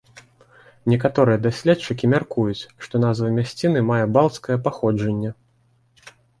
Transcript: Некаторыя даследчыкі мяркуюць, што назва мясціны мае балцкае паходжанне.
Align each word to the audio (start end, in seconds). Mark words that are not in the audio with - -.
Некаторыя 0.91 1.41
даследчыкі 1.47 2.09
мяркуюць, 2.15 2.57
што 2.87 3.03
назва 3.05 3.27
мясціны 3.37 3.87
мае 3.93 4.01
балцкае 4.19 4.57
паходжанне. 4.67 5.39